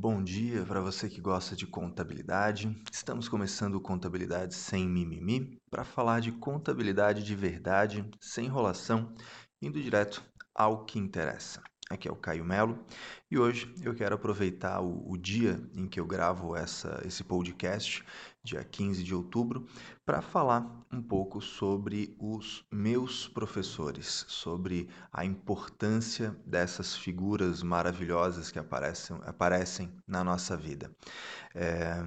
[0.00, 2.72] Bom dia para você que gosta de contabilidade.
[2.92, 9.12] Estamos começando Contabilidade Sem Mimimi para falar de contabilidade de verdade, sem enrolação,
[9.60, 10.22] indo direto
[10.54, 11.60] ao que interessa.
[11.90, 12.78] Aqui é o Caio Melo
[13.30, 18.04] e hoje eu quero aproveitar o, o dia em que eu gravo essa, esse podcast,
[18.44, 19.66] dia 15 de outubro,
[20.04, 28.58] para falar um pouco sobre os meus professores, sobre a importância dessas figuras maravilhosas que
[28.58, 30.94] aparecem, aparecem na nossa vida.
[31.54, 32.02] É,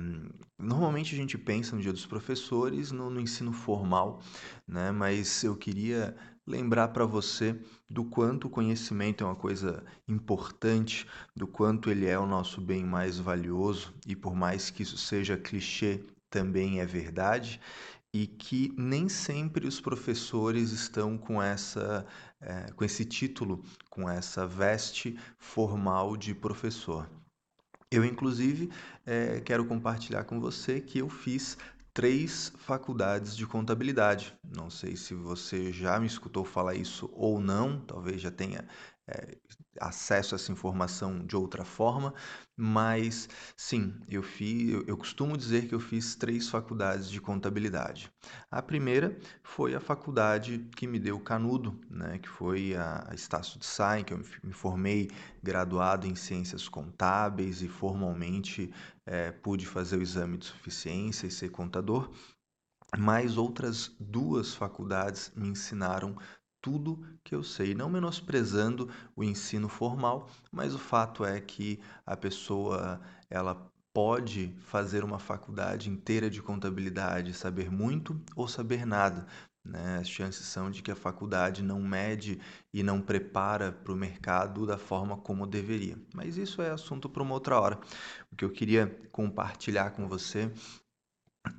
[0.59, 4.21] normalmente a gente pensa no Dia dos Professores no, no ensino formal,
[4.67, 4.91] né?
[4.91, 6.15] mas eu queria
[6.51, 7.57] lembrar para você
[7.89, 12.83] do quanto o conhecimento é uma coisa importante, do quanto ele é o nosso bem
[12.83, 17.59] mais valioso e por mais que isso seja clichê, também é verdade
[18.13, 22.05] e que nem sempre os professores estão com essa
[22.41, 27.09] é, com esse título, com essa veste formal de professor.
[27.89, 28.71] Eu, inclusive,
[29.05, 31.57] é, quero compartilhar com você que eu fiz
[31.93, 34.33] três faculdades de contabilidade.
[34.43, 38.67] Não sei se você já me escutou falar isso ou não, talvez já tenha
[39.11, 39.37] é,
[39.79, 42.13] acesso a essa informação de outra forma,
[42.55, 48.11] mas sim, eu fiz, eu, eu costumo dizer que eu fiz três faculdades de contabilidade.
[48.49, 53.59] A primeira foi a faculdade que me deu canudo, né, que foi a, a Estácio
[53.59, 55.09] de Sá, que eu me formei
[55.41, 58.71] graduado em ciências contábeis e formalmente
[59.05, 62.11] é, pude fazer o exame de suficiência e ser contador.
[62.97, 66.15] Mais outras duas faculdades me ensinaram
[66.61, 72.15] tudo que eu sei, não menosprezando o ensino formal, mas o fato é que a
[72.15, 79.25] pessoa ela pode fazer uma faculdade inteira de contabilidade, saber muito ou saber nada.
[79.63, 79.99] Né?
[79.99, 82.39] As chances são de que a faculdade não mede
[82.73, 85.97] e não prepara para o mercado da forma como deveria.
[86.13, 87.79] Mas isso é assunto para uma outra hora.
[88.31, 90.51] O que eu queria compartilhar com você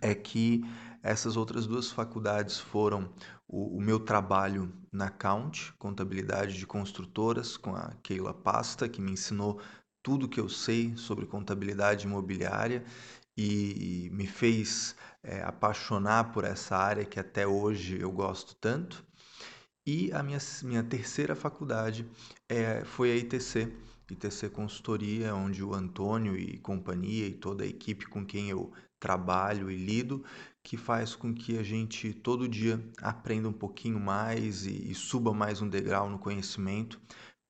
[0.00, 0.64] é que
[1.02, 3.12] essas outras duas faculdades foram
[3.48, 9.12] o, o, meu trabalho na Count, contabilidade de construtoras, com a Keila Pasta, que me
[9.12, 9.60] ensinou
[10.02, 12.84] tudo que eu sei sobre contabilidade imobiliária
[13.36, 19.04] e me fez é, apaixonar por essa área que até hoje eu gosto tanto.
[19.84, 22.08] E a minha, minha terceira faculdade
[22.48, 23.72] é, foi a ITC,
[24.10, 29.68] ITC Consultoria, onde o Antônio e companhia e toda a equipe com quem eu trabalho
[29.68, 30.24] e lido,
[30.62, 35.32] que faz com que a gente todo dia aprenda um pouquinho mais e, e suba
[35.34, 37.00] mais um degrau no conhecimento,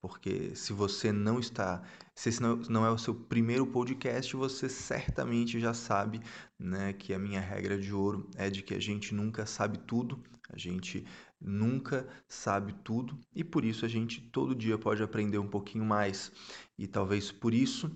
[0.00, 1.83] porque se você não está,
[2.15, 6.21] se esse não, não é o seu primeiro podcast, você certamente já sabe,
[6.59, 10.21] né, que a minha regra de ouro é de que a gente nunca sabe tudo,
[10.50, 11.06] a gente
[11.41, 16.33] nunca sabe tudo e por isso a gente todo dia pode aprender um pouquinho mais.
[16.79, 17.91] E talvez por isso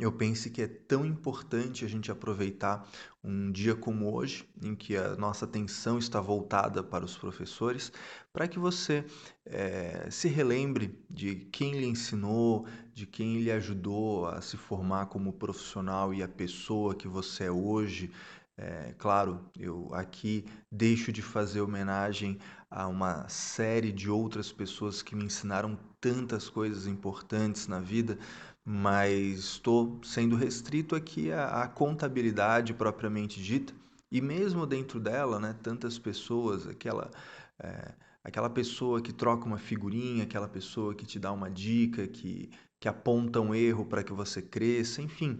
[0.00, 2.88] eu pense que é tão importante a gente aproveitar
[3.22, 7.92] um dia como hoje, em que a nossa atenção está voltada para os professores,
[8.32, 9.04] para que você
[9.44, 15.32] é, se relembre de quem lhe ensinou, de quem lhe ajudou a se formar como
[15.34, 18.10] profissional e a pessoa que você é hoje.
[18.56, 22.38] É, claro, eu aqui deixo de fazer homenagem
[22.70, 28.18] a uma série de outras pessoas que me ensinaram tantas coisas importantes na vida,
[28.64, 33.74] mas estou sendo restrito aqui à, à, contabilidade propriamente dita,
[34.10, 37.10] e mesmo dentro dela, né, tantas pessoas, aquela,
[37.58, 42.50] é, aquela pessoa que troca uma figurinha, aquela pessoa que te dá uma dica, que,
[42.78, 45.38] que aponta um erro para que você cresça, enfim,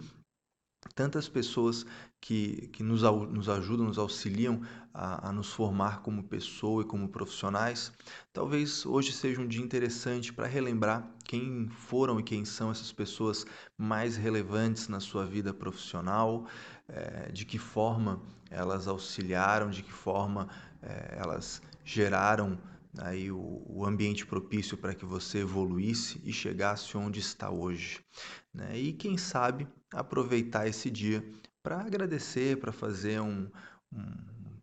[0.94, 1.86] tantas pessoas
[2.20, 4.60] que, que nos, nos ajudam, nos auxiliam
[4.92, 7.92] a, a, nos formar como pessoa e como profissionais.
[8.32, 13.46] Talvez hoje seja um dia interessante para relembrar quem foram e quem são essas pessoas
[13.78, 16.46] mais relevantes na sua vida profissional,
[16.86, 18.20] é, de que forma
[18.50, 20.46] elas auxiliaram, de que forma
[20.82, 22.58] é, elas geraram
[22.98, 28.04] aí o, o ambiente propício para que você evoluísse e chegasse onde está hoje.
[28.52, 28.78] Né?
[28.78, 31.24] E quem sabe aproveitar esse dia
[31.62, 33.50] para agradecer, para fazer um,
[33.90, 34.12] um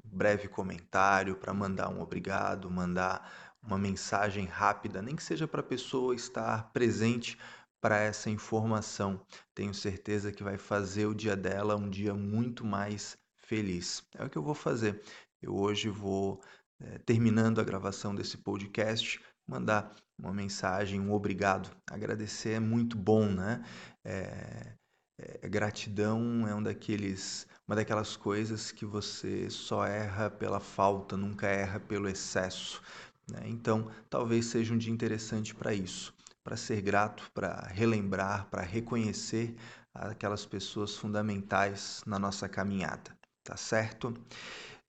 [0.03, 5.63] breve comentário, para mandar um obrigado, mandar uma mensagem rápida, nem que seja para a
[5.63, 7.37] pessoa estar presente
[7.81, 9.21] para essa informação.
[9.53, 14.03] Tenho certeza que vai fazer o dia dela um dia muito mais feliz.
[14.15, 15.01] É o que eu vou fazer.
[15.41, 16.41] Eu hoje vou
[16.79, 21.69] é, terminando a gravação desse podcast, mandar uma mensagem, um obrigado.
[21.89, 23.63] Agradecer é muito bom, né?
[24.03, 24.73] É,
[25.17, 31.47] é, gratidão é um daqueles, uma daquelas coisas que você só erra pela falta, nunca
[31.47, 32.81] erra pelo excesso.
[33.31, 33.43] Né?
[33.45, 36.13] Então, talvez seja um dia interessante para isso.
[36.43, 39.55] para ser grato, para relembrar, para reconhecer
[39.93, 44.13] aquelas pessoas fundamentais na nossa caminhada, tá certo?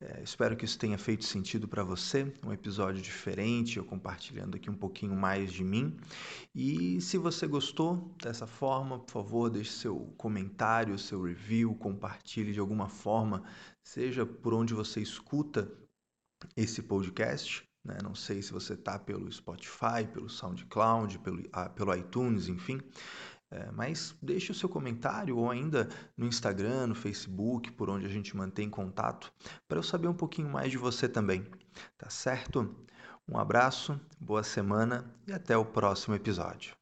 [0.01, 4.71] É, espero que isso tenha feito sentido para você, um episódio diferente, eu compartilhando aqui
[4.71, 5.99] um pouquinho mais de mim.
[6.55, 12.61] E se você gostou dessa forma, por favor, deixe seu comentário, seu review, compartilhe de
[12.61, 13.43] alguma forma,
[13.85, 15.71] seja por onde você escuta
[16.57, 17.70] esse podcast.
[17.85, 17.99] Né?
[18.03, 22.81] Não sei se você está pelo Spotify, pelo SoundCloud, pelo, ah, pelo iTunes, enfim.
[23.53, 28.09] É, mas deixe o seu comentário ou ainda no Instagram, no Facebook, por onde a
[28.09, 29.33] gente mantém contato,
[29.67, 31.45] para eu saber um pouquinho mais de você também.
[31.99, 32.77] Tá certo?
[33.29, 36.80] Um abraço, boa semana e até o próximo episódio.